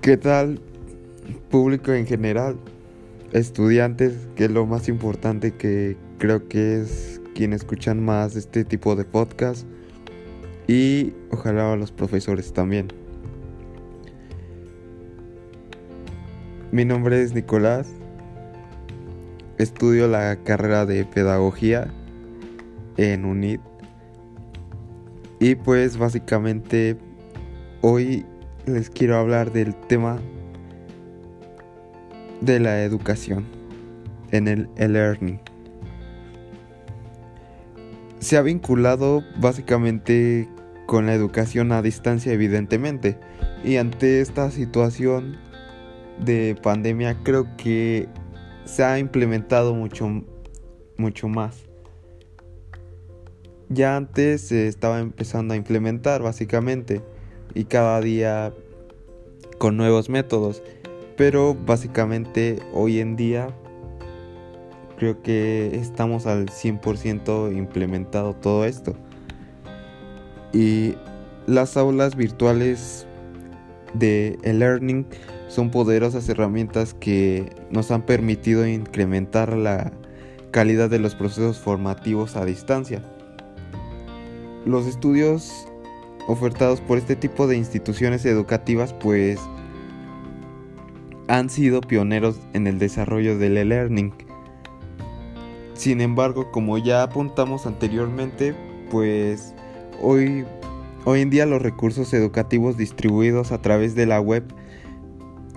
[0.00, 0.58] ¿Qué tal
[1.50, 2.56] público en general?
[3.32, 8.96] Estudiantes, que es lo más importante que creo que es quien escuchan más este tipo
[8.96, 9.66] de podcast.
[10.66, 12.88] Y ojalá a los profesores también.
[16.72, 17.86] Mi nombre es Nicolás.
[19.58, 21.92] Estudio la carrera de pedagogía
[22.96, 23.60] en UNIT.
[25.40, 26.96] Y pues básicamente
[27.82, 28.24] hoy
[28.66, 30.18] les quiero hablar del tema
[32.40, 33.44] de la educación
[34.30, 35.40] en el e-learning.
[38.18, 40.48] Se ha vinculado básicamente
[40.86, 43.18] con la educación a distancia evidentemente
[43.64, 45.36] y ante esta situación
[46.24, 48.08] de pandemia creo que
[48.64, 50.22] se ha implementado mucho
[50.98, 51.66] mucho más.
[53.68, 57.02] Ya antes se estaba empezando a implementar básicamente
[57.54, 58.52] y cada día
[59.58, 60.62] con nuevos métodos.
[61.16, 63.48] Pero básicamente hoy en día
[64.96, 68.94] creo que estamos al 100% implementado todo esto.
[70.52, 70.94] Y
[71.46, 73.06] las aulas virtuales
[73.94, 75.06] de e-learning
[75.48, 79.92] son poderosas herramientas que nos han permitido incrementar la
[80.50, 83.02] calidad de los procesos formativos a distancia.
[84.64, 85.66] Los estudios
[86.26, 89.38] ofertados por este tipo de instituciones educativas pues
[91.28, 94.12] han sido pioneros en el desarrollo del e-learning.
[95.74, 98.54] Sin embargo, como ya apuntamos anteriormente,
[98.90, 99.54] pues
[100.02, 100.44] hoy,
[101.04, 104.44] hoy en día los recursos educativos distribuidos a través de la web,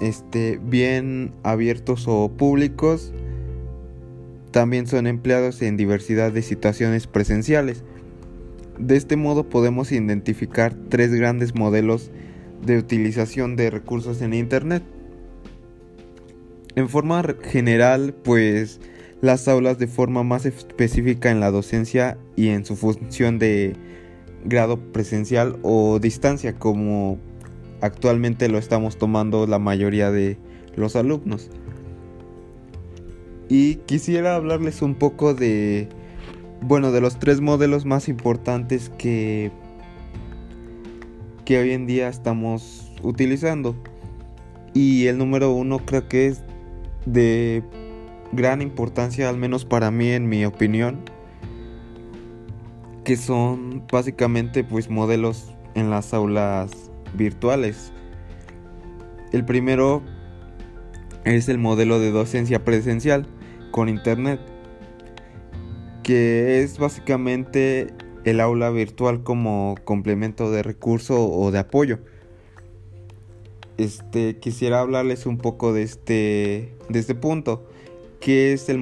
[0.00, 3.12] este, bien abiertos o públicos,
[4.50, 7.82] también son empleados en diversidad de situaciones presenciales.
[8.78, 12.10] De este modo podemos identificar tres grandes modelos
[12.64, 14.82] de utilización de recursos en Internet.
[16.74, 18.80] En forma general, pues
[19.20, 23.76] las aulas de forma más específica en la docencia y en su función de
[24.44, 27.18] grado presencial o distancia, como
[27.80, 30.38] actualmente lo estamos tomando la mayoría de
[30.76, 31.50] los alumnos.
[33.48, 35.88] Y quisiera hablarles un poco de
[36.62, 39.50] bueno, de los tres modelos más importantes que,
[41.44, 43.74] que hoy en día estamos utilizando.
[44.72, 46.42] Y el número uno creo que es
[47.04, 47.62] de
[48.32, 51.00] gran importancia, al menos para mí, en mi opinión,
[53.04, 56.70] que son básicamente pues modelos en las aulas
[57.14, 57.92] virtuales.
[59.32, 60.02] El primero
[61.24, 63.26] es el modelo de docencia presencial
[63.72, 64.51] con internet
[66.02, 71.98] que es básicamente el aula virtual como complemento de recurso o de apoyo.
[73.78, 77.66] Este quisiera hablarles un poco de este de este punto,
[78.20, 78.80] que es el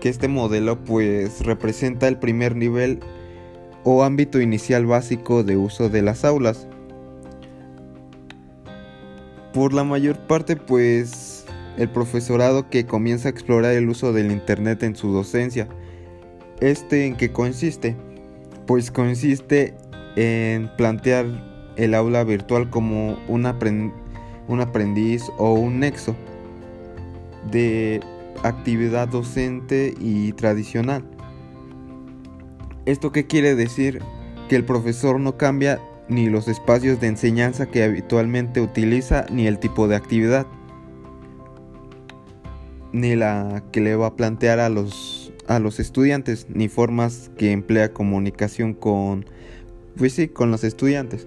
[0.00, 3.00] que este modelo pues representa el primer nivel
[3.84, 6.66] o ámbito inicial básico de uso de las aulas.
[9.52, 11.44] Por la mayor parte pues
[11.76, 15.68] el profesorado que comienza a explorar el uso del internet en su docencia
[16.60, 17.96] ¿Este en qué consiste?
[18.66, 19.74] Pues consiste
[20.16, 21.24] en plantear
[21.76, 26.14] el aula virtual como un, aprendiz o un nexo
[27.50, 28.00] de
[28.42, 31.02] actividad docente y tradicional.
[32.84, 34.02] ¿Esto qué quiere decir?
[34.50, 39.58] Que el profesor no cambia ni los espacios de enseñanza que habitualmente utiliza ni el
[39.58, 40.46] tipo de actividad,
[42.92, 45.09] ni la que le va a plantear a los
[45.50, 49.24] a los estudiantes ni formas que emplea comunicación con
[49.96, 51.26] pues sí, con los estudiantes.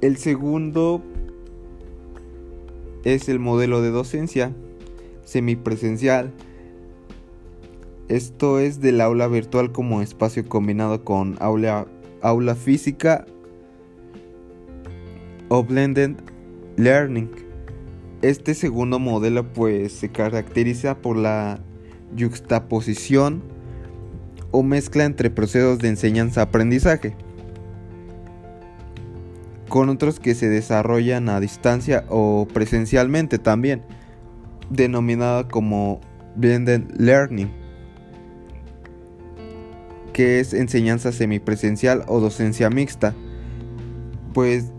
[0.00, 1.02] El segundo
[3.04, 4.54] es el modelo de docencia
[5.22, 6.32] semipresencial.
[8.08, 11.86] Esto es del aula virtual como espacio combinado con aula,
[12.22, 13.26] aula física
[15.50, 16.12] o blended
[16.78, 17.28] learning.
[18.22, 21.60] Este segundo modelo pues se caracteriza por la
[22.14, 23.42] yuxtaposición
[24.50, 27.16] o mezcla entre procesos de enseñanza-aprendizaje,
[29.68, 33.82] con otros que se desarrollan a distancia o presencialmente también,
[34.70, 36.00] denominada como
[36.36, 37.50] blended learning,
[40.12, 43.14] que es enseñanza semipresencial o docencia mixta,
[44.32, 44.72] pues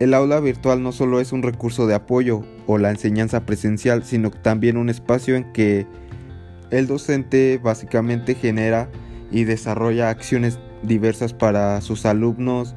[0.00, 4.30] el aula virtual no solo es un recurso de apoyo o la enseñanza presencial, sino
[4.30, 5.86] también un espacio en que
[6.70, 8.90] el docente básicamente genera
[9.30, 12.74] y desarrolla acciones diversas para sus alumnos,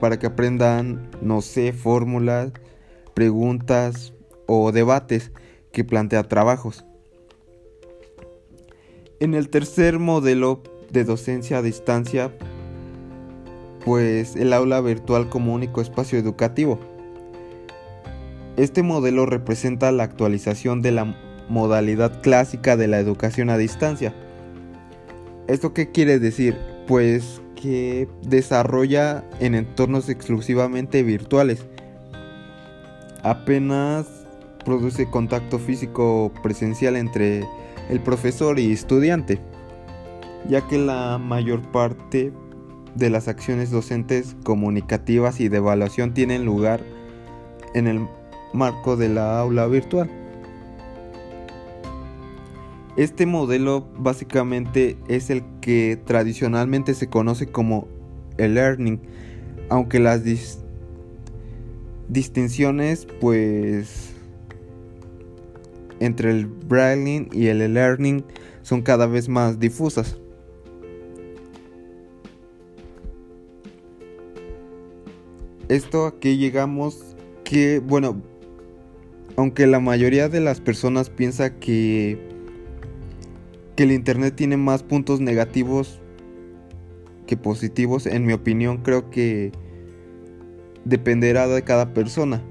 [0.00, 2.52] para que aprendan, no sé, fórmulas,
[3.14, 4.12] preguntas
[4.46, 5.32] o debates
[5.72, 6.84] que plantea trabajos.
[9.20, 12.32] En el tercer modelo de docencia a distancia,
[13.84, 16.78] pues el aula virtual como único espacio educativo.
[18.56, 21.16] Este modelo representa la actualización de la
[21.50, 24.14] modalidad clásica de la educación a distancia.
[25.48, 26.56] ¿Esto qué quiere decir?
[26.86, 31.66] Pues que desarrolla en entornos exclusivamente virtuales.
[33.22, 34.06] Apenas
[34.64, 37.44] produce contacto físico presencial entre
[37.90, 39.40] el profesor y estudiante,
[40.48, 42.32] ya que la mayor parte
[42.94, 46.80] de las acciones docentes comunicativas y de evaluación tienen lugar
[47.74, 48.06] en el
[48.52, 50.19] marco de la aula virtual.
[52.96, 57.86] Este modelo básicamente es el que tradicionalmente se conoce como
[58.36, 59.00] el learning,
[59.68, 60.22] aunque las
[62.08, 64.14] distinciones pues
[66.00, 68.24] entre el braille y el learning
[68.62, 70.18] son cada vez más difusas.
[75.68, 77.14] Esto aquí llegamos
[77.44, 78.20] que, bueno,
[79.36, 82.29] aunque la mayoría de las personas piensa que,
[83.80, 86.02] que el Internet tiene más puntos negativos
[87.26, 89.52] que positivos, en mi opinión creo que
[90.84, 92.42] dependerá de cada persona.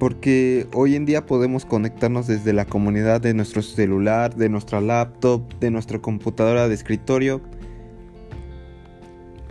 [0.00, 5.42] Porque hoy en día podemos conectarnos desde la comunidad de nuestro celular, de nuestra laptop,
[5.60, 7.40] de nuestra computadora de escritorio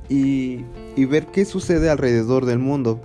[0.10, 0.66] y,
[0.98, 3.00] y ver qué sucede alrededor del mundo.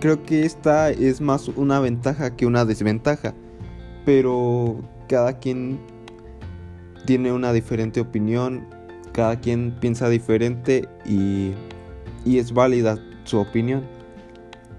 [0.00, 3.32] Creo que esta es más una ventaja que una desventaja,
[4.04, 4.76] pero
[5.08, 5.95] cada quien
[7.06, 8.66] tiene una diferente opinión,
[9.12, 11.52] cada quien piensa diferente y,
[12.24, 13.96] y es válida su opinión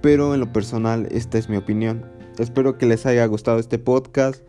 [0.02, 2.06] pero en lo personal esta es mi opinión.
[2.38, 4.44] Espero que les haya gustado este podcast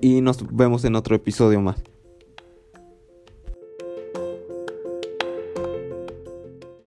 [0.00, 1.82] y nos vemos en otro episodio más.